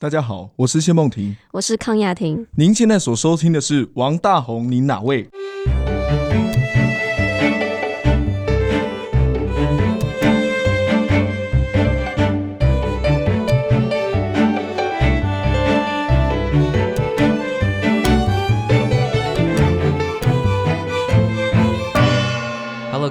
[0.00, 1.36] 大家好，我是谢梦婷。
[1.50, 2.46] 我是康雅婷。
[2.56, 5.28] 您现在所收听的是王大红，您哪位？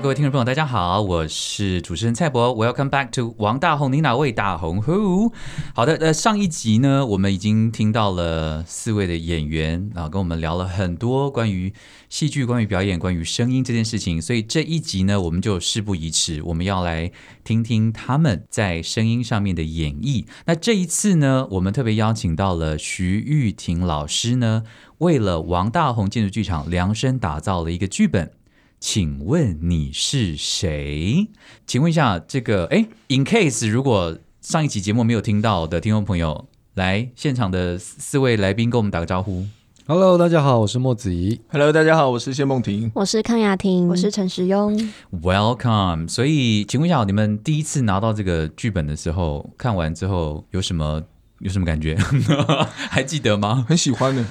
[0.07, 5.33] 各位听众朋友，大家好，我是主持人蔡博，Welcome back to 王大红，你哪位大红？Who？
[5.75, 11.73] 好的，呃，上一集呢，我们已经听到了四位的演员啊，跟我们聊了很多关于
[12.07, 17.11] 戏剧、关于表演、关于声音这件事情，所以这一集呢，我们就事不宜迟，我们要来
[17.43, 20.25] 听听他们在声音上面的演绎。
[20.45, 24.63] 那这一次呢，我们特别邀请到了徐玉婷老师呢，
[24.99, 28.31] 为了王大红建筑剧场量身打造了一个剧本。
[28.79, 31.27] 请问你是谁？
[31.65, 39.45] 请问一下，这个哎，in case 如果上一期节目没有听到的听众朋友，来现场的四位来宾跟我们打个招呼。
[39.87, 41.41] Hello，大家好，我是莫子怡。
[41.47, 42.91] Hello，大家好，我是谢梦婷。
[42.93, 44.91] 我是康雅婷，我是陈时庸。
[45.11, 46.07] Welcome。
[46.07, 51.01] 所以，请问一下，你们第一次拿到这个剧本的时候，看完之后有什么
[51.39, 51.97] 有什么感觉？
[52.91, 53.65] 还记得吗？
[53.67, 54.25] 很喜欢的，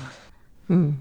[0.69, 0.99] 嗯，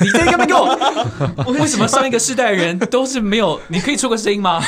[0.00, 1.52] 你在干嘛给我？
[1.60, 3.60] 为什么上一个世代的人都是没有？
[3.68, 4.62] 你可以出个声音吗？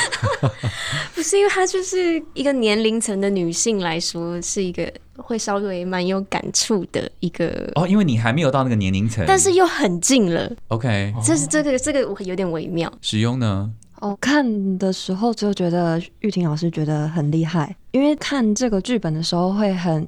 [1.15, 10.51] 不是因为她就是一个年龄层的女性来说，是一个会稍微蛮有感触的一个，哦，因为你还没有到那个年龄层，但是又很近了。
[10.67, 12.91] OK，这是这个这个我有点微妙。
[13.01, 13.71] 使用呢？
[14.01, 20.05] 哦看的时候就觉得玉婷老师觉得很厉害，因为看这个剧本的时候会很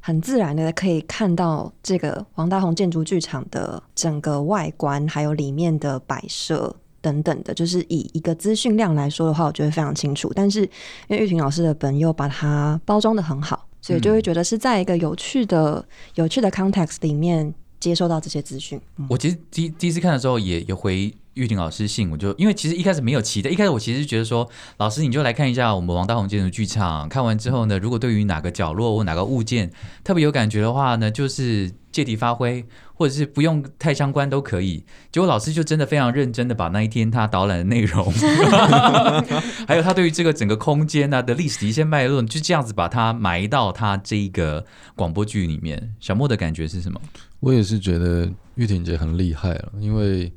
[0.00, 6.74] 很自然的可以看到这个王大宏建筑剧场的整个外观，还有里面的摆设。
[7.02, 10.30] 等等的，就是以一个资讯量来说的话，我觉得非常清楚。
[10.34, 10.60] 但是
[11.08, 15.82] 因为玉婷老师的本又把它包装的很好，所以就会觉得是在一个有趣的、
[16.16, 18.78] 有趣的 context 里面接收到这些资讯。
[18.98, 24.48] 嗯我其实第第一次看的时候也也回玉婷老师信，我就因为其实一开始没有期待，一开始我其实觉得说，
[24.78, 29.70] 老师你就来看一下我们王大宏建筑剧场，看完之后呢，如果对于哪个角落或哪个物件
[30.02, 32.64] 特别有感觉的话呢，就是借题发挥，
[32.94, 34.84] 或者是不用太相关都可以。
[35.10, 38.12] 结果老师就真的非常认真的把那一天他导览的内容，
[39.66, 44.64] 还有他对于这个整个空间啊的历史的一些脉络，就这样子把它埋到他这一个
[44.94, 45.94] 广播剧里面。
[46.00, 47.00] 小莫的感觉是什么？
[47.40, 50.32] 我也是觉得玉婷姐很厉害了，因为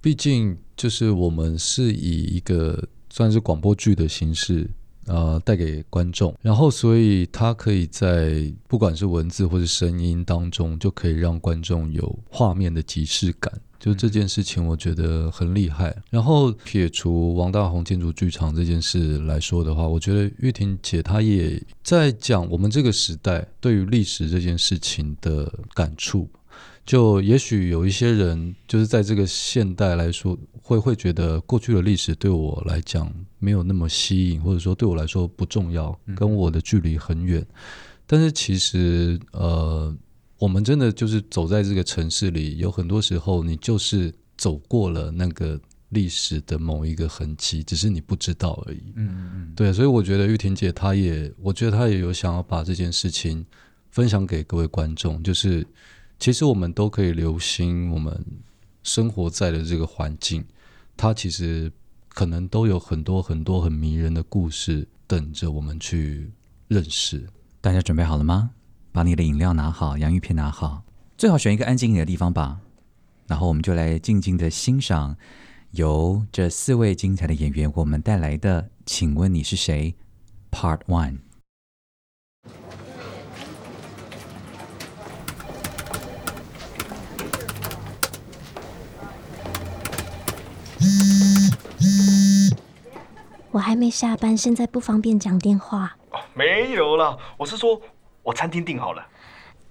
[0.00, 4.68] 毕竟就是我们是以一个算是广播剧的形式。
[5.06, 13.52] 呃，带给观众，然后所以它可以在不管是文字或是声音当中，就可以让观众有画面的即视感。
[13.80, 15.96] 就这件事情，我觉得很厉害。
[16.10, 26.28] 然后撇除王大宏建筑剧场这件事来说的话，我觉得玉婷姐她也在讲我们这个时代对于历史这件事情的感触。
[26.90, 33.08] 就也许有一些人，就是在这个现代来说，会会觉得过去的历史对我来讲
[33.38, 37.46] 没有那么吸引，或者说对我来说不重要，跟我的距离很远。
[38.08, 39.96] 但是其实，呃，
[40.36, 45.56] 我们真的就是走在这个城市里，有很多时候你就是走过了那个
[45.90, 48.82] 历史的某一个痕迹，只是你不知道而已。
[48.96, 53.46] 嗯嗯对，所以我觉得玉婷姐她也，我觉得她也有想要把这件事情
[53.92, 55.64] 分享给各位观众，就是
[56.20, 58.24] 其实我们都可以留心我们
[58.82, 60.44] 生活在的这个环境，
[60.94, 61.72] 它其实
[62.10, 66.30] 可能都有很多很多很迷人的故事等着我们去
[66.68, 67.26] 认识。
[67.62, 68.50] 大家准备好了吗？
[68.92, 70.82] 把你的饮料拿好，洋芋片拿好，
[71.16, 72.60] 最好选一个安静一点的地方吧。
[73.26, 75.16] 然后我们就来静静的欣赏
[75.70, 79.94] 由这四位精彩的演员我们带来的《请问你是谁》
[80.54, 81.18] Part One。
[93.52, 95.96] 我还没下班，现在不方便讲电话。
[96.10, 97.80] 哦没有啦，我是说，
[98.22, 99.06] 我餐厅订好了。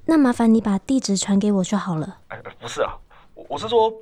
[0.06, 2.18] 那麻烦你把地址传给我就好了。
[2.28, 2.94] 哎，不是啊，
[3.34, 3.94] 我我是说，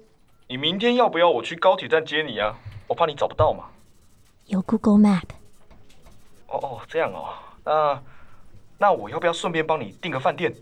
[0.48, 2.56] 你明天要不要我去高铁站接你啊？
[2.88, 3.66] 我怕你找不到嘛。
[4.48, 5.24] 有 Google Map。
[6.48, 7.30] 哦哦，这样哦，
[7.64, 8.02] 那
[8.80, 10.54] 那我要不要顺便帮你订个饭店？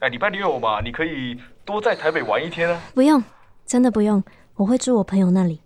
[0.00, 2.80] 哎，礼拜六嘛，你可以多在台北玩一天啊。
[2.94, 3.22] 不用，
[3.66, 4.22] 真的不用，
[4.54, 5.60] 我会住我朋友那里。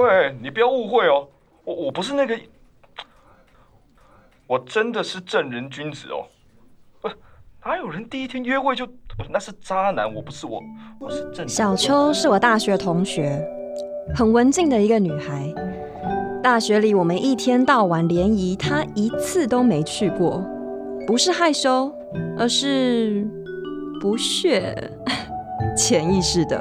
[0.00, 1.28] 喂，你不要误会哦，
[1.64, 2.38] 我我不是那个，
[4.46, 6.26] 我真的是正人君子哦。
[7.64, 8.88] 哪有人第一天约会就
[9.28, 10.12] 那是渣男？
[10.14, 10.62] 我不是我，
[10.98, 11.46] 我是正。
[11.46, 13.46] 小秋是我大学同学，
[14.14, 15.52] 很文静的一个女孩。
[16.42, 20.42] 大学里我们一天到晚联谊，她一次都没去过，
[21.06, 21.92] 不是害羞，
[22.38, 23.28] 而是
[24.00, 24.74] 不屑，
[25.78, 26.60] 潜意识的。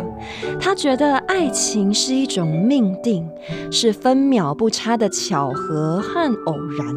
[0.59, 3.27] 他觉得爱情是一种命定，
[3.71, 6.87] 是分秒不差的巧合和偶然。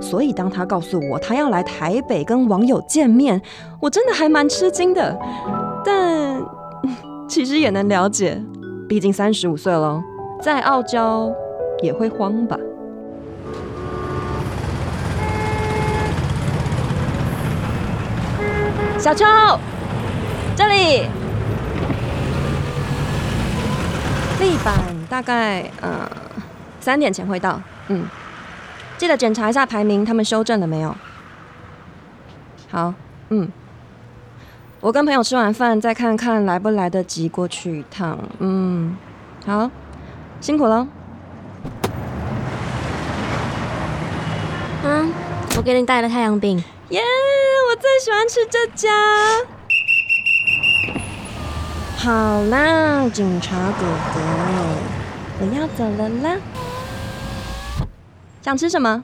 [0.00, 3.40] 所以当他告诉我他要来台北跟网友见面，
[3.80, 5.18] 我真的还蛮吃惊的。
[5.84, 6.40] 但
[7.26, 8.40] 其实也能了解，
[8.88, 10.00] 毕竟三十五岁了，
[10.42, 11.32] 在傲娇
[11.82, 12.58] 也会慌吧。
[18.96, 19.24] 小秋，
[20.56, 21.08] 这里，
[24.38, 24.76] 地板
[25.08, 26.08] 大概呃
[26.80, 28.06] 三点前会到，嗯，
[28.96, 30.94] 记得检查一下排名，他们修正了没有？
[32.70, 32.94] 好，
[33.30, 33.50] 嗯，
[34.80, 38.96] 我跟朋友吃完饭再看看来不来得及过去一趟，嗯，
[39.44, 39.70] 好，
[40.40, 40.86] 辛苦了。
[44.84, 45.12] 嗯，
[45.56, 46.62] 我给你带了太阳饼。
[46.90, 47.00] 耶
[47.70, 48.90] 我最喜欢吃这家。
[52.04, 54.20] 好啦，警察哥哥，
[55.40, 56.36] 我要走了啦。
[58.42, 59.02] 想吃什么？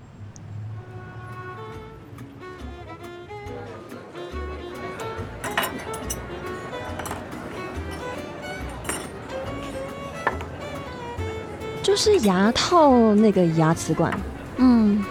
[11.83, 14.13] 就是牙套那个牙齿管。
[14.59, 15.03] 嗯，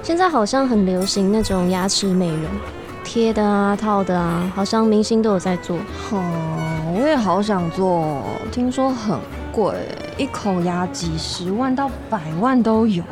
[0.00, 2.44] 现在好像很流行那种牙齿美容，
[3.02, 5.76] 贴的啊、套的啊，好像明星都有在做。
[6.12, 6.61] 哦，
[7.02, 8.22] 我也好想做，
[8.52, 9.18] 听说很
[9.50, 9.74] 贵，
[10.16, 13.02] 一口牙几十万到百万都有。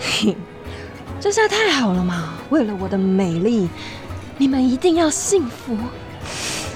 [0.00, 0.36] 嘿，
[1.20, 2.34] 这下太好了嘛！
[2.50, 3.68] 为了我的美丽，
[4.36, 5.76] 你们一定要幸福。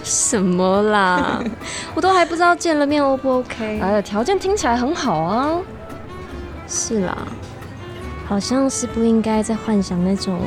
[0.05, 1.43] 什么啦？
[1.97, 3.81] 我都还不知道见了面 O 不 OK？
[3.81, 5.59] 哎呀，条件听起来很好啊。
[6.69, 7.26] 是啦，
[8.25, 10.38] 好像是不应该再幻想那种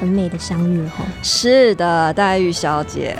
[0.00, 1.04] 很美的相遇哈。
[1.22, 3.16] 是的，黛玉小姐。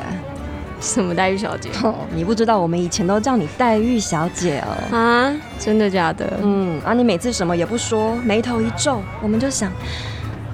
[0.80, 1.70] 什么黛玉小姐？
[1.82, 4.96] 哦，你不知道我们以前都叫你黛玉小姐哦。
[4.96, 6.38] 啊，真的假的？
[6.42, 9.72] 嗯，啊，你每次什么也不说，眉头一皱，我们就想，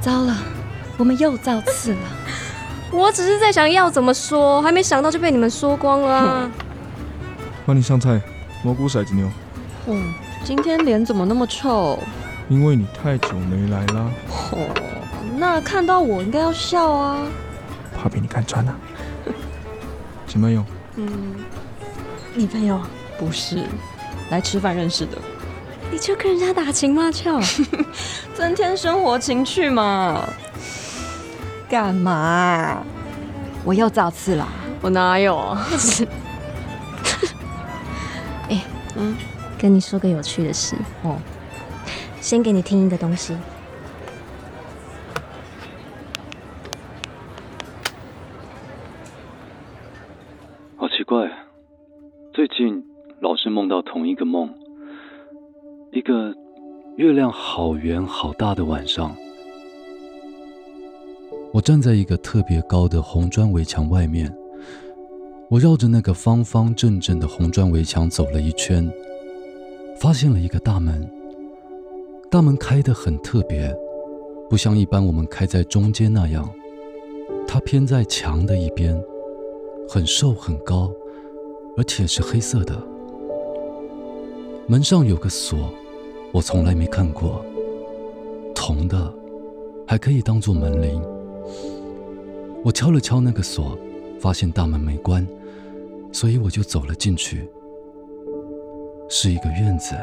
[0.01, 0.37] 糟了，
[0.97, 1.99] 我们又造次了。
[2.93, 6.51] 我只是在想要怎么说，还没想到就被你们说光了啊。
[7.67, 8.21] 帮你上菜，
[8.63, 9.29] 蘑菇骰子牛，
[9.87, 10.13] 嗯，
[10.45, 11.99] 今天脸怎么那么臭？
[12.49, 14.11] 因为你太久没来啦，
[14.53, 14.69] 哦，
[15.37, 17.17] 那看到我应该要笑啊。
[17.97, 18.77] 怕被你看穿啊。
[20.33, 20.65] 前男友，
[20.97, 21.11] 嗯，
[22.35, 22.81] 女朋友
[23.19, 23.67] 不是，
[24.31, 25.19] 来吃饭认识的，
[25.91, 27.39] 你就跟人家打情骂俏，
[28.33, 30.27] 增添生活情趣嘛。
[31.69, 32.83] 干嘛？
[33.63, 34.49] 我又造次啦？
[34.81, 35.69] 我哪有啊？
[38.49, 38.65] 哎，
[38.97, 39.15] 嗯，
[39.59, 41.19] 跟你说个有趣的事哦，
[42.23, 43.37] 先给你听一个东西。
[57.03, 59.13] 月亮好圆好大的晚上，
[61.53, 64.33] 我站在一个特别高的红砖围墙外面，
[65.49, 68.89] 我绕着那个方方正正的红砖围墙走了一圈，
[69.99, 71.11] 发现了一个大门。
[72.31, 73.77] 大门开得很特别，
[74.49, 76.49] 不像一般我们开在中间那样，
[77.49, 78.97] 它偏在墙的一边，
[79.89, 80.89] 很瘦很高，
[81.77, 82.81] 而且是黑色的。
[84.69, 85.69] 门上有个锁，
[86.33, 87.45] 我从来没看过，
[88.55, 89.13] 铜的，
[89.87, 91.03] 还可以当做门铃。
[92.65, 93.77] 我敲了敲那个锁，
[94.19, 95.27] 发现大门没关，
[96.11, 97.47] 所以我就走了进去。
[99.11, 99.95] 是一个院子，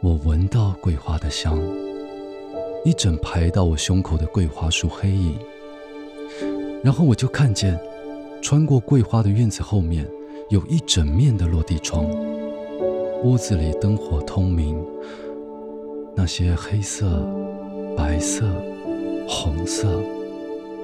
[0.00, 1.56] 我闻到桂花的香，
[2.84, 5.38] 一整排到我胸口的桂花树黑影。
[6.82, 7.78] 然后我就看见，
[8.42, 10.04] 穿过桂花的院子后面，
[10.50, 12.04] 有一整面的落地窗，
[13.24, 14.84] 屋子里灯火通明，
[16.16, 17.24] 那些黑色、
[17.96, 18.44] 白色、
[19.28, 20.00] 红色。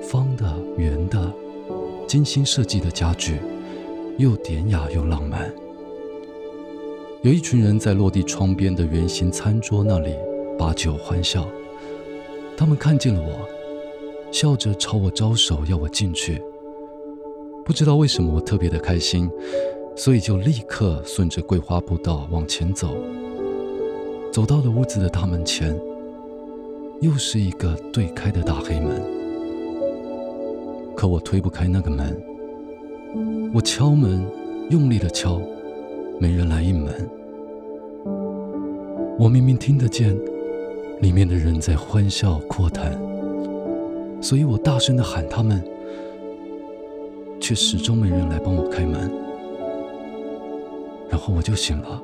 [0.01, 1.31] 方的、圆的、
[2.07, 3.41] 精心设计的家具，
[4.17, 5.53] 又典雅又浪漫。
[7.23, 10.15] 有一群人在落地窗边的圆形餐桌那里
[10.57, 11.47] 把酒欢笑。
[12.57, 16.41] 他们看见了我，笑着朝我招手，要我进去。
[17.65, 19.29] 不知道为什么我特别的开心，
[19.99, 22.97] 所以就立刻顺着桂花步道往前走。
[24.33, 25.77] 走到了屋子的大门前，
[27.01, 29.03] 又是一个对开的大黑门。
[30.97, 32.17] 可我推不开那个门，
[33.53, 34.25] 我敲门，
[34.71, 35.43] 用力的敲，
[36.21, 36.95] 没人来应门。
[39.19, 40.17] 我明明听得见，
[41.01, 42.97] 里面的人在欢笑阔谈。
[44.23, 45.61] 所以我大声的喊他们，
[47.41, 49.28] 却始终没人来帮我开门。
[51.11, 52.03] 然后我就醒了。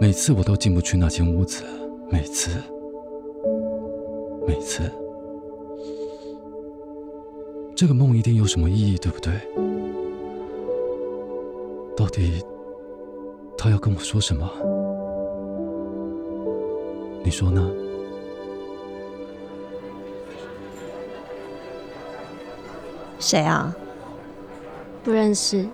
[0.00, 1.64] 每次我都进不去那间屋子，
[2.10, 2.50] 每次，
[4.46, 4.82] 每次。
[7.74, 9.32] 这个梦一定有什么意义，对不对？
[11.96, 12.42] 到底
[13.56, 14.48] 他要跟我说什么？
[17.24, 17.70] 你说呢？
[23.18, 23.74] 谁啊？
[25.02, 25.66] 不认识。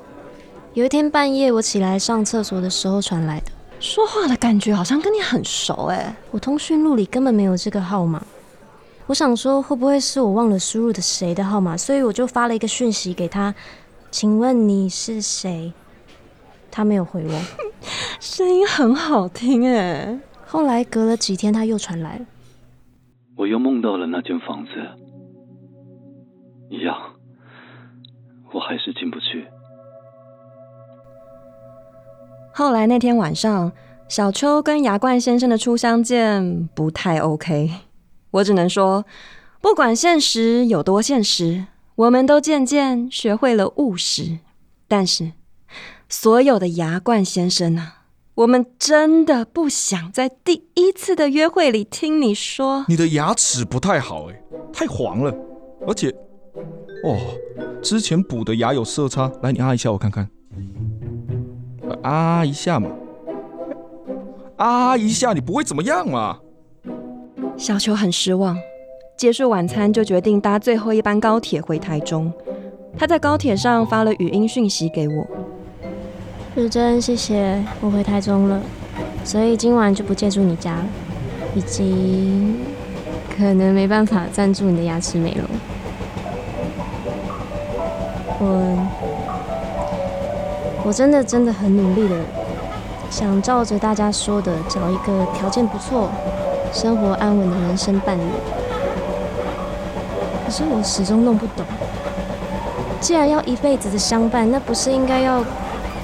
[0.73, 3.47] 有一天半夜，我起来上厕所的时候传来的。
[3.81, 6.15] 说话的感觉好像跟你很熟哎。
[6.31, 8.25] 我通讯录里根本没有这个号码。
[9.07, 11.77] 我想说，会不会是我忘了输入的谁的号码？
[11.77, 13.53] 所以我就发了一个讯息给他，
[14.13, 15.73] 请问你是谁？
[16.71, 17.41] 他没有回我。
[18.21, 20.21] 声音很好听哎。
[20.47, 22.27] 后来隔了几天，他又传来了。
[23.37, 24.71] 我又梦到了那间房子，
[26.69, 26.97] 一样，
[28.53, 29.49] 我还是进不去。
[32.53, 33.73] 后来那天晚上，
[34.09, 37.71] 小秋跟牙冠先生的初相见不太 OK。
[38.33, 39.05] 我只能说，
[39.61, 44.39] 不管现实有多现实，我们都渐渐学会了务实。
[44.89, 45.33] 但是，
[46.09, 48.03] 所有的牙冠先生啊，
[48.35, 54.43] 我们真的不想在第一次的约会里听你说你的牙齿不太好，哎，
[54.73, 55.33] 太黄了，
[55.87, 56.11] 而且，
[57.05, 57.17] 哦，
[57.81, 59.31] 之前补的牙有色差。
[59.43, 60.29] 来，你按一下我看看。
[62.03, 62.91] 啊一下嘛，
[64.57, 66.39] 啊一下，你不会怎么样嘛？
[67.57, 68.57] 小球很失望，
[69.17, 72.33] 结束晚餐就决定搭最后一班高铁回台中。
[72.99, 75.27] 他在高铁上发了语音讯息给我
[76.57, 78.61] ：“日真，谢谢，我回台中了，
[79.25, 80.87] 所以今晚就不借住你家了，
[81.55, 82.57] 以及
[83.37, 85.45] 可能没办法赞助你的牙齿美容。
[88.41, 88.87] 我。”
[90.91, 92.17] 我真的真的很努力的，
[93.09, 96.11] 想照着大家说的找一个条件不错、
[96.73, 98.23] 生活安稳的人生伴侣。
[100.45, 101.65] 可是我始终弄不懂，
[103.01, 105.45] 既然要一辈子的相伴，那不是应该要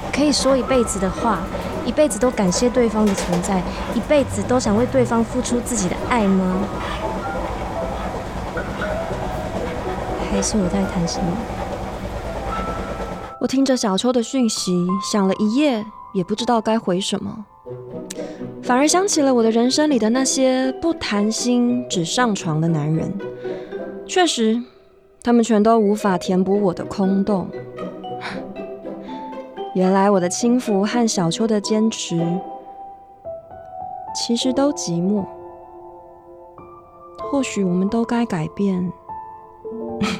[0.09, 1.39] 可以说一辈子的话，
[1.85, 3.61] 一辈子都感谢对方的存在，
[3.93, 6.59] 一辈子都想为对方付出自己的爱吗？
[10.31, 11.56] 还是我在谈什么？
[13.47, 17.45] 听着小秋的讯息，想了一夜，也不知道该回什么，
[18.61, 23.11] 反而想起了我的人生里的那些不谈心、只上床的男人。
[24.05, 24.61] 确实，
[25.23, 27.47] 他们全都无法填补我的空洞。
[29.73, 32.19] 原来我的轻浮和小秋的坚持，
[34.13, 35.25] 其实都寂寞。
[37.17, 38.91] 或许我们都该改变。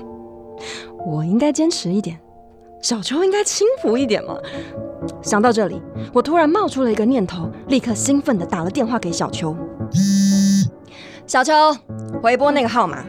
[1.05, 2.19] 我应该坚持一点。
[2.81, 4.37] 小秋应该轻浮一点嘛。
[5.21, 5.81] 想到这里，
[6.13, 9.55] 我突然冒出了一个念头，立刻兴奋地打了电话给小秋。
[11.25, 11.53] 小秋，
[12.21, 13.03] 回拨那个号码。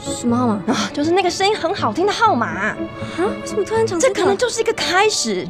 [0.00, 0.90] 什么号码啊？
[0.92, 2.46] 就是那个声音很好听的号码。
[2.46, 2.76] 啊？
[3.18, 5.46] 为什么突然讲这可能就是一个开始。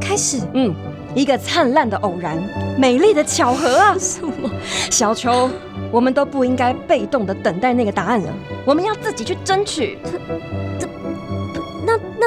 [0.00, 0.40] 开始？
[0.54, 0.74] 嗯，
[1.14, 2.36] 一个灿烂的偶然，
[2.78, 3.96] 美丽的巧合啊！
[3.98, 4.50] 什么？
[4.90, 5.48] 小秋，
[5.92, 8.32] 我们都不应该被动的等待那个答案了，
[8.64, 9.98] 我们要自己去争取。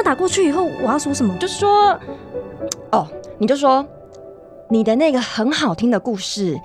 [0.02, 1.36] 打过去以后，我要说什么？
[1.38, 1.98] 就说，
[2.92, 3.06] 哦，
[3.38, 3.86] 你就说，
[4.68, 6.58] 你的那个很好听的故事，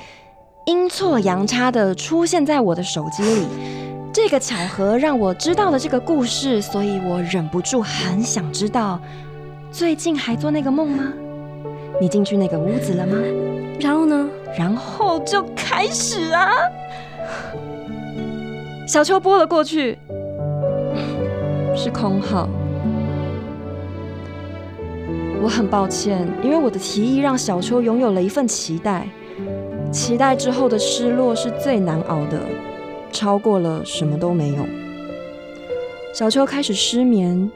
[0.66, 3.48] 阴错阳差的出现在我的手机里。
[4.14, 9.00] 这个巧合让我知道了这个故事，所以我忍不住很想知道，
[9.72, 11.12] 最近还做那个梦吗？
[12.00, 13.18] 你进去那个屋子了吗？
[13.80, 14.30] 然后呢？
[14.58, 16.50] 然后就开始啊！
[18.88, 19.98] 小秋拨了过去，
[21.76, 22.48] 是空号。
[25.46, 29.08] 我很抱歉，因为我的提议让小秋拥有了一份期待，
[29.92, 32.42] 期待之后的失落是最难熬的，
[33.12, 34.66] 超过了什么都没有。
[36.12, 37.52] 小秋开始失眠，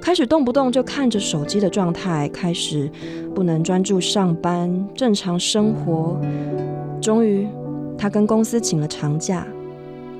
[0.00, 2.88] 开始动不动就看着手机的状态，开始
[3.34, 6.16] 不能专注上班、正常生活。
[7.00, 7.48] 终于，
[7.98, 9.44] 他跟公司请了长假，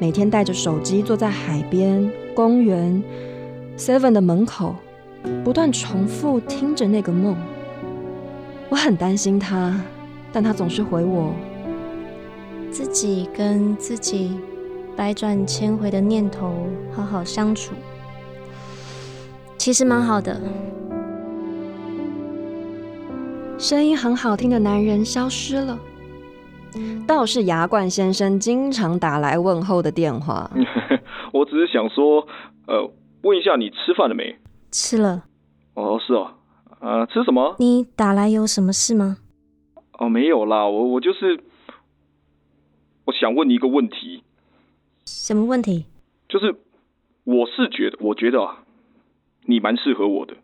[0.01, 3.01] 每天带着手机坐在海边、公园、
[3.79, 4.75] Seven 的门口。
[5.45, 7.37] 不断重复听着那个梦，
[8.69, 9.81] 我很担心他，
[10.33, 11.33] 但他总是回我：
[12.71, 14.39] 自己跟自己
[14.97, 17.73] 百转千回的念头好好相处，
[19.57, 20.41] 其实蛮好的。
[23.59, 25.79] 声音很好听的男人消失了，
[27.07, 30.51] 倒是牙冠先生经常打来问候的电话。
[31.33, 32.27] 我只是想说，
[32.67, 32.91] 呃，
[33.23, 34.37] 问一下你吃饭了没？
[34.73, 35.27] 吃了。
[35.75, 36.35] 哦，是哦，
[36.81, 37.55] 呃，吃什么？
[37.59, 39.19] 你打来有什么事吗？
[39.99, 41.45] 哦，没有啦，我我就是，
[43.05, 44.25] 我想问你一个问题，
[45.05, 45.87] 什么问题？
[46.29, 46.57] 就是
[47.25, 48.65] 我是觉得，我觉得啊，
[49.45, 50.35] 你蛮适合我的。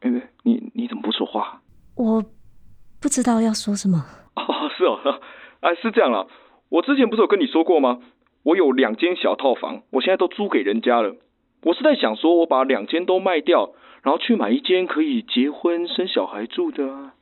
[0.00, 0.10] 哎，
[0.44, 1.60] 你你怎么不说话？
[1.96, 2.24] 我
[3.00, 4.06] 不知道要说什么。
[4.36, 5.20] 哦，是哦，
[5.60, 6.26] 哎，是这样啦。
[6.70, 8.00] 我之前不是有跟你说过吗？
[8.44, 11.16] 我有两间小套房，我现在都租给人家了。
[11.62, 13.72] 我是在想说，我把两间都卖掉，
[14.02, 17.14] 然后去买一间可以结婚生小孩住的啊。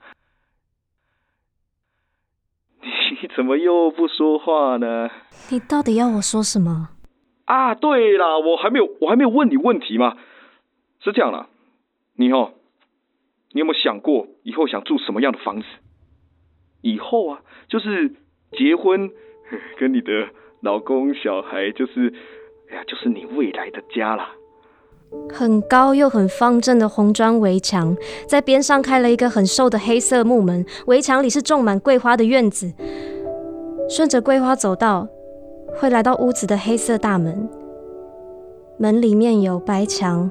[2.83, 5.09] 你怎么又不说话呢？
[5.51, 6.89] 你到底要我说什么？
[7.45, 10.17] 啊，对啦，我还没有，我还没有问你问题嘛。
[11.01, 11.49] 是这样啦，
[12.17, 12.55] 你哦，
[13.53, 15.67] 你有没有想过以后想住什么样的房子？
[16.81, 18.17] 以后啊，就是
[18.53, 19.13] 结婚，
[19.79, 20.31] 跟你的
[20.63, 22.13] 老公、小孩，就是，
[22.71, 24.31] 哎呀，就是你未来的家啦。
[25.29, 27.97] 很高又很方正的红砖围墙，
[28.29, 32.73] 在边上开了一个很瘦的黑色木门，围墙里是种满桂花的院子。
[33.89, 35.09] 顺着桂花走道，
[35.75, 37.49] 会来到屋子的黑色大门。
[38.79, 40.31] 门里面有白墙、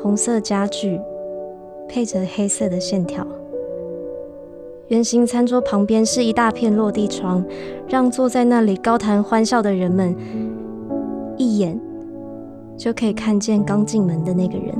[0.00, 1.00] 红色家具，
[1.88, 3.26] 配着黑色的线条。
[4.90, 7.44] 圆形餐桌旁边是一大片落地窗，
[7.88, 10.16] 让坐在那里高谈欢笑的人们
[11.36, 11.80] 一眼
[12.76, 14.74] 就可以看见刚进门的那个人。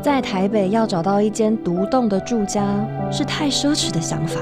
[0.00, 2.64] 在台北要找到一间独栋的住家
[3.12, 4.40] 是太奢侈的想法，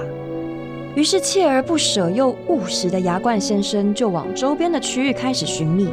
[0.94, 5.88] 于是锲而不舍又务实的牙冠先生就往周边的区域开始寻觅，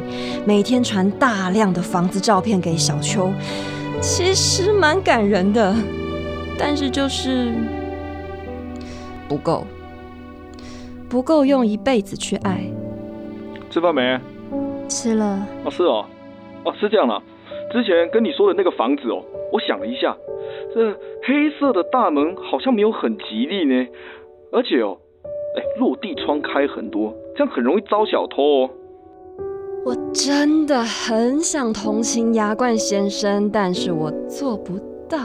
[0.46, 3.32] 每天传大量的房子照片给小秋，
[4.00, 5.74] 其实蛮感人的，
[6.58, 7.52] 但是就是
[9.28, 9.64] 不够，
[11.08, 12.60] 不够用一辈子去爱。
[13.70, 14.18] 吃饭没？
[14.88, 16.06] 吃了，哦，是哦，
[16.64, 17.22] 哦，是这样啦。
[17.72, 20.16] 之前跟你说的那个房子哦，我想了一下，
[20.72, 20.92] 这
[21.24, 23.86] 黑色的大门好像没有很吉利呢，
[24.52, 24.96] 而且哦，
[25.56, 28.70] 哎，落地窗开很多，这样很容易招小偷哦。
[29.84, 34.78] 我真的很想同情牙冠先生，但是我做不
[35.08, 35.18] 到。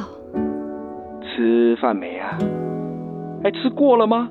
[1.42, 2.38] 吃饭没啊？
[3.44, 4.30] 哎，吃过了吗？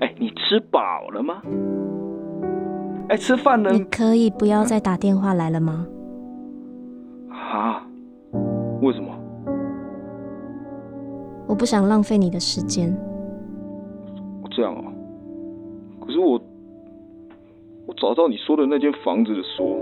[0.00, 1.40] 哎，你吃饱了吗？
[3.08, 3.70] 哎，吃饭呢？
[3.70, 5.86] 你可以不要再打电话来了吗？
[7.30, 7.82] 啊？
[8.82, 9.08] 为什么？
[11.48, 12.94] 我不想浪费你的时间。
[14.50, 14.92] 这样啊？
[16.04, 16.38] 可是我，
[17.86, 19.78] 我找到你说的那间房子的锁。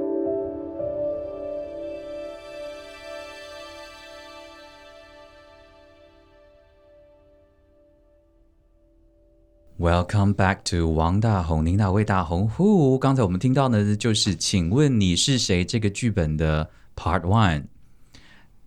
[9.87, 12.49] Welcome back to 王大红，您哪位大红？
[12.49, 17.66] 呼，刚才我们听到呢，就是请问你是谁这个剧本的 Part One。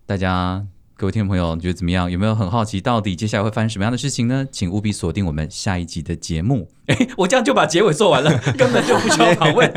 [0.06, 0.64] 大家
[0.96, 2.10] 各位听众朋友，你觉得怎么样？
[2.10, 4.48] 有没有很好奇，到底接下来会发生什么样的事情呢？
[4.50, 6.70] 请务必锁定我们下一集的节目。
[6.88, 9.70] 哎，我这样就把结尾做完了， 根本就不需要访问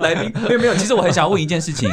[0.00, 0.32] 来宾。
[0.48, 1.88] 没有没有，其实我很想问一件事情，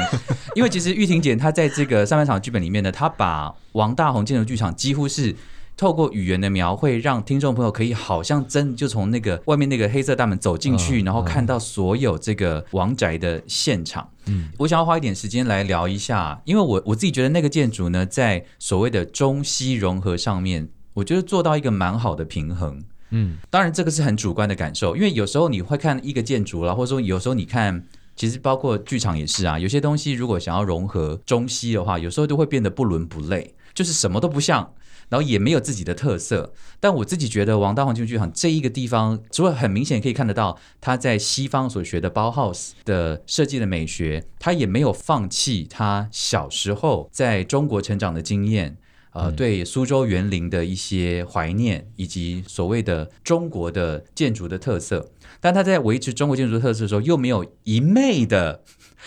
[0.56, 5.36] 因为其实玉婷姐她在这个上半场剧本里面呢，她把王大红建筑剧场几乎是。
[5.78, 14.10] 透过语言的描绘，让听众朋友可以好像真就从那个外面那个黑色大门走进去，嗯然后看到所有这个王宅的现场。
[14.28, 22.84] 嗯，我想要花一点时间来聊一下，因为我我自己觉得那个建筑呢，在所谓的中西融合上面，我觉得做到一个蛮好的平衡。
[23.12, 27.84] 嗯，当然这个是很主观的感受，因为有时候你会看一个建筑啦，或者说有时候你看。
[28.18, 34.72] 其实包括剧场也是啊，有些东西如果想要融合中西的话，有时候都会变得不伦不类，就是什么都不像，
[35.10, 36.54] 然后也没有自己的特色。
[36.80, 48.78] 但我自己觉得王大黄建筑剧场这一个地方，除了很明显可以看得到他在西方所学的包 house 的设计的美学，他也没有放弃他小时候在中国成长的经验。
[49.12, 58.62] 呃，对苏州园林的一些怀念，以及所谓的中国的建筑的特色，但他在维持中国建筑的特色的时候，又没有一昧的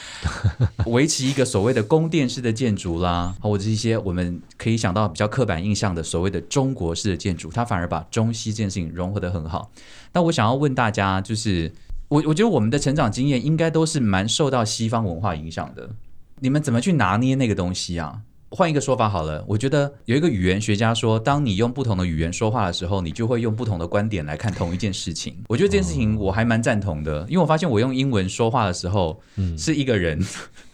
[0.86, 9.70] 维持一个所谓的宫殿式的建筑啦，或者是一些我们可以想到比较刻板印象的所谓的中国式的建筑，它反而把中西这件事情融合的很好。
[10.12, 11.72] 那我想要问大家，就是
[12.08, 15.90] 我我觉得我们的成长经验应该都是蛮受到西方文化影响的，
[16.40, 18.22] 你们怎么去拿捏那个东西啊？
[18.50, 25.36] 换一个说法好了，我觉得有一个语言学家说，当你用不同的语言说话的时候，你就会用不同的观点来看同一件事情。
[25.48, 29.20] 我觉得这件事情我还蛮赞同的，因为我发现我用英文说话的时候
[29.58, 30.18] 是一个人，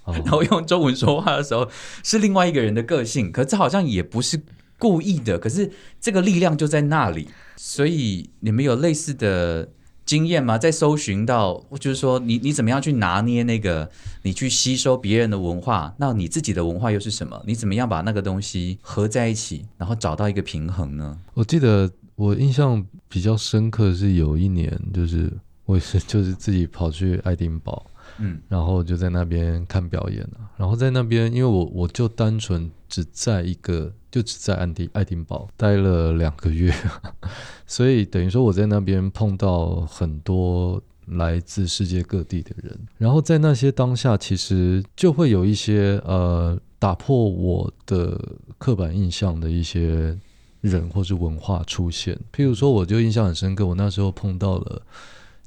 [0.05, 1.69] 哦 然后用中文说话的时候
[2.03, 4.41] 是另外一个人的个性，可这好像也不是
[4.79, 7.29] 故意的，可是这个力量就在那里。
[7.57, 9.69] 所以你们有类似的
[10.05, 10.59] 经验吗？
[10.59, 13.91] 在搜寻到，就是说你你怎么样去拿捏那个，
[14.23, 17.43] 你去吸收别人的文化，那你自己的文化又是什么？
[17.47, 21.19] 你怎么样把那个东西合在一起，然后找到一个平衡呢？
[21.33, 25.33] 我记得我印象比较深刻的是有一年，就是
[25.65, 27.87] 我也是就是自己跑去爱丁堡，
[28.19, 36.73] 嗯然后就在那边看表演了，然后在那边，因为我我就单纯只在一个，就只在安迪爱丁堡待了两个月，
[37.67, 48.21] 所以等于说我在那边碰到很多来自世界各地的人，然后在那些当下，其实就会有一些呃打破我的
[48.59, 50.17] 刻板印象的一些
[50.61, 54.83] 人或是文化出现，譬如说，我就印象很深刻，我那时候碰到了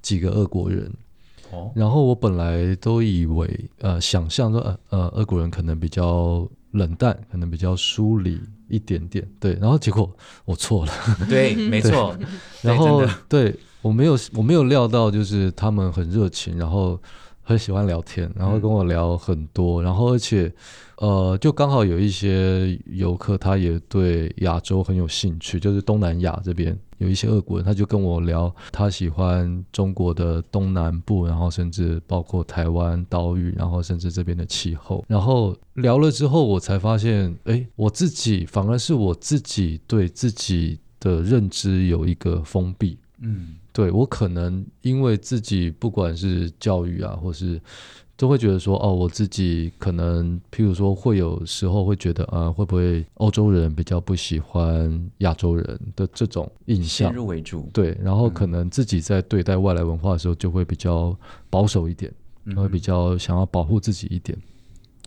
[0.02, 0.92] 几个俄国人。
[1.52, 9.54] 哦，然后我本来都以为，呃，想象说，呃呃，俄国人可能比较冷淡，可能比较疏离一点点，对。
[9.62, 10.10] 然后结果
[10.46, 10.92] 我错了，
[11.30, 12.16] 对， 没错。
[12.62, 17.00] 然后对我没有我没有料到，就是他们很热情，然后
[17.42, 20.52] 很喜欢聊天，然后跟我聊很多，然后而且
[20.98, 42.98] 呃，就刚好有一些游客他也对亚洲很有兴趣，就是东南亚这边有一些俄国人，他就跟我聊，他喜欢中国的东南部，然后甚至包括台湾岛屿，然后甚至这边的气候，然后聊了之后，我才发现，哎，我自己反而是我自己对自己的认知有一个封闭。
[43.20, 47.62] 嗯对我可能因为自己不管是教育啊，或是
[48.18, 57.14] 都会觉得说，哦，我自己可能，譬如说会有时候会觉得，啊，会不会欧洲人比较不喜欢亚洲人的这种印象先？
[57.14, 61.16] 入为主，对，然后嗯可能自己在对待外来文化的时候就会比较
[61.52, 62.12] 保守一点，
[62.46, 64.36] 嗯会比较想要保护自己一点。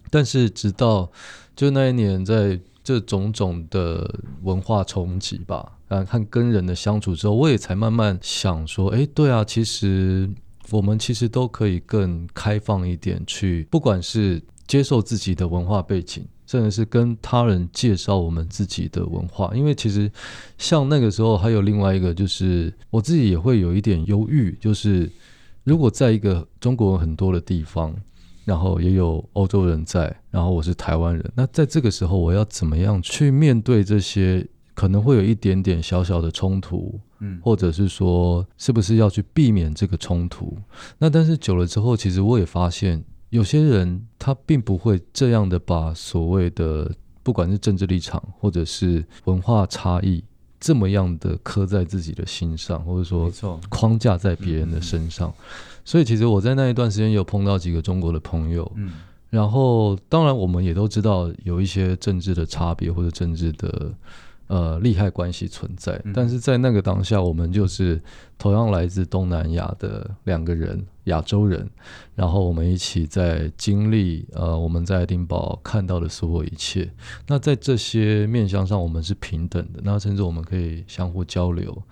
[0.09, 1.11] 但是直到
[1.57, 10.31] 就那一年，在这种种的文化冲击吧，啊，和跟人的相处之后，我也才慢慢想说，哎，对啊，其实
[10.71, 16.25] 我们其实都可以更开放一点去，不管是接受自己的文化背景。
[16.47, 20.11] 甚至是跟他人介绍我们自己的文化，因为其实
[20.59, 25.09] 像那个时候还有另外一个，就是我自己也会有一点犹豫，就是
[25.63, 27.95] 如果在一个中国人很多的地方，
[28.45, 34.45] 然后也有欧洲人在，然后我是台湾人，那在这个时候我要怎么样去面对这些
[34.81, 40.57] 可能会有一点点小小的冲突，嗯或者是说是不是要去避免这个冲突？
[40.97, 46.91] 那但是久了之后，其实我也发现，有些人他并不会这样的把所谓的
[47.23, 50.25] 不管是政治立场或者是文化差异
[50.59, 53.31] 这么样的刻在自己的心上，或者说，
[53.69, 55.31] 框架在别人的身上。
[55.85, 58.93] 所以其实我在那一段时间有碰到几个中国的朋友，嗯
[59.29, 63.95] 然后当然我们也都知道有一些政治的差别或者政治的
[64.51, 68.03] 呃利害关系存在，嗯但是在那个当下，我们就是
[68.37, 71.71] 同样来自东南亚的两个人，亚洲人，
[72.17, 76.91] 然后我们一起在经历呃我们在爱丁堡看到的所有一切。
[77.29, 81.83] 那在这些面向上，我们是平等的，那甚至我们可以相互交流。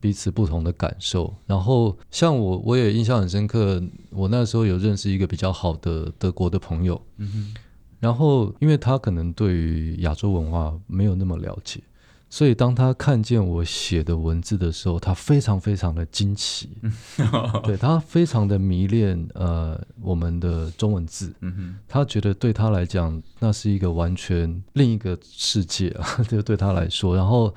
[0.00, 3.82] 彼此不同的感受，然后像我，我也印象很深刻。
[4.10, 7.54] 我那时候有认识一个比较好的德国的朋友，嗯哼，
[7.98, 11.80] 然后因为他可能对于亚洲文化没有那么了解，
[12.30, 16.68] 所以当他看见我写的文字的时候，他非常非常的惊奇，
[17.64, 27.16] 对他非常的迷恋呃我们的中文字，嗯，他觉得对他来讲那是一个完全另一个世界啊， 就对他来说。
[27.16, 27.54] 然后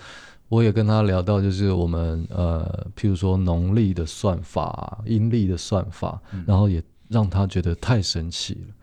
[0.47, 8.73] 我也跟他聊到，就是我们呃，譬如说农历的算法、阴历的算法，然后也让他觉得太神奇了。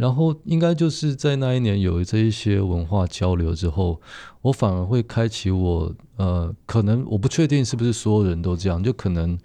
[0.00, 4.00] 然后应该就是在那一年有这一些文化交流之后，
[4.40, 9.38] 我反而会开启我呃，可能我不确定是不是所有人都这样，就可能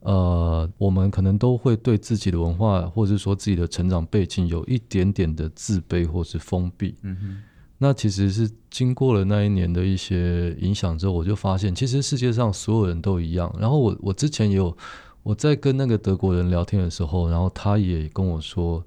[0.00, 6.94] 呃，我们可能都会对自己的文化或者说自己的成长背景有一点点的自卑或是封闭。
[7.02, 7.42] 嗯哼，
[7.76, 13.54] 那其实是经过了那一年的一些影响之后，我就发现其实世界上所有人都一样。
[13.60, 14.74] 然后我我之前也有
[15.22, 18.82] 我在跟那个德国人聊天的时候，然后他也跟我说，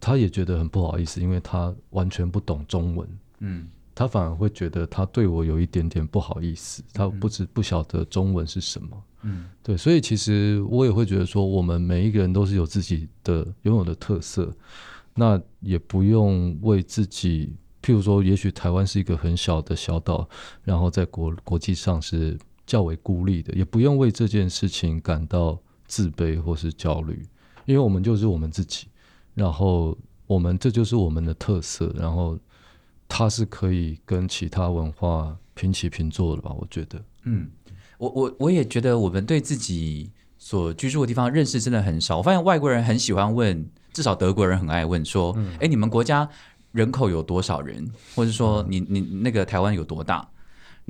[0.00, 3.08] 他也觉得很不好意思，因为他完全不懂中文。
[3.40, 3.68] 嗯。
[3.92, 9.02] 他反而会觉得他对我有一点点不好意思，他不知不晓得中文是什么。
[9.22, 9.44] 嗯。
[9.62, 14.50] 对，所以其实我也会觉得说，我们每一个人都是有自己的拥有的特色，
[15.14, 20.26] 那也不用为自己，譬如说，也许台湾是一个很小的小岛，
[20.62, 27.26] 然后在国国际上是较为孤立的，也不用为这件事情感到自卑或是焦虑，
[27.66, 28.86] 因为我们就是我们自己，
[29.40, 32.38] 然后我们这就是我们的特色，然后
[33.08, 36.52] 它是可以跟其他文化平起平坐的吧？
[36.58, 37.48] 我觉得，嗯，
[37.96, 42.18] 我我我也觉得我们对自己所居住的地方认识真的很少。
[42.18, 46.28] 我发现外国人很喜欢问，至少德国人很爱问说：“哎、你们国家
[46.72, 47.90] 人口有多少人？
[48.14, 50.28] 或者说你你那个台湾有多大？”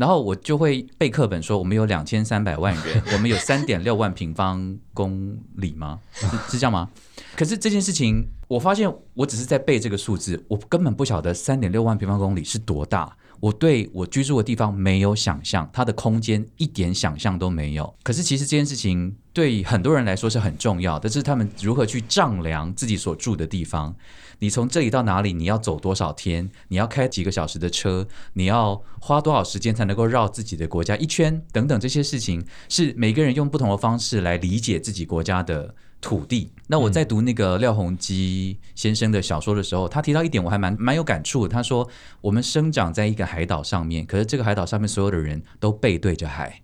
[0.01, 6.01] 然后我就会背课本说，我们有两千三百万人， 我们有三点六万平方公里吗？
[6.15, 6.89] 是是这样吗？
[7.37, 13.15] 可是这件事情，我发现我只是在背这个数字，我根本不晓得三点六万平方公里是多大。
[13.41, 17.95] 我对我居住的地方没有想象，它的空间一点想象都没有。
[18.03, 23.95] 可是其实这件事情对很多人来说是很重要的，是他们如何去丈量自己所住的地方。
[24.41, 26.51] 你从这里到哪里，你要走多少天？
[26.69, 28.09] 你要开几个小时的车？
[28.33, 31.43] 你要花多少时间才能够绕自己的国家一圈？
[31.53, 36.51] 等等这些事情，是每个人用不同的方式来理解自己国家的土地。
[36.69, 41.47] 那我在读那个廖鸿基先生的小说的时候，他提到一点我还蛮蛮有感触。
[41.47, 41.87] 他说，
[42.23, 46.63] 我们生长在一个海岛上面，可是这个海岛上面所有的人都背对着海，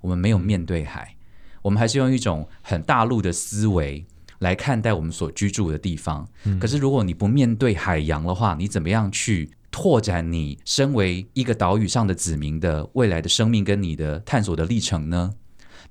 [0.00, 1.15] 我们没有面对海，
[1.66, 4.06] 我们还是用一种很大陆的思维。
[4.40, 6.28] 来看待我们所居住的地方，
[6.60, 15.32] 可是如果你不面对海洋的话，你怎么样去拓展你身为一个岛屿上的子民的未来的生命跟你的探索的历程呢？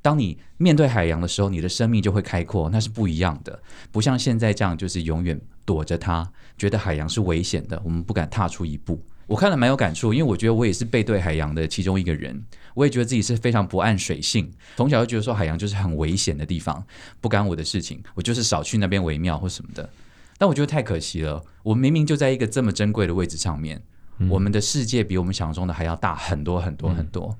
[0.03, 3.59] 当你面对海洋的时候，你的生命就会开阔，那是不一样的。
[3.91, 9.03] 不像现在这样，就是永远躲着它，觉得海洋是危险的，我们不敢踏出一步。
[9.27, 12.43] 我看了蛮有感触，因为我觉得我也是背对海洋的其中一个人。
[12.75, 16.85] 我也觉得自己是非常不按水性，从小就觉得说海洋就是很危险的地方，
[17.21, 19.89] 不干我的事情，我就是少去那边为妙或什么的。
[20.37, 23.81] 但我觉得太可惜了，我明明就在一个这么珍贵的位置上面，
[24.29, 27.33] 我们的世界比我们想象中的还要大很多很多很多。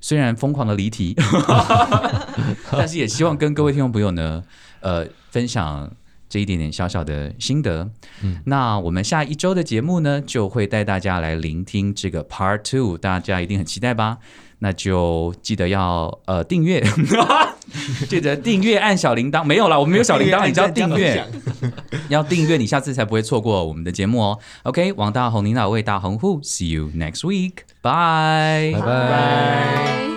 [0.00, 1.14] 虽然疯狂的离题，
[2.72, 4.42] 但是也希望跟各位听众朋友呢，
[4.80, 5.88] 呃，分享
[6.28, 7.88] 这一点点小小的心得。
[8.22, 14.18] 嗯，那我们下一周的节目呢，就会带大家来聆听这个 Part Two，大家一定很期待吧？
[14.58, 16.82] 那就记得要呃订阅，
[18.08, 19.44] 记得订阅按小铃铛。
[19.44, 21.22] 没有啦，我们没有小铃铛，你只要订阅，
[22.08, 24.38] 要订阅，你下次才不会错过我们的节目哦。
[24.62, 28.86] OK，王大红、领导为大红户，See you next week，拜拜拜。
[28.86, 30.15] 拜。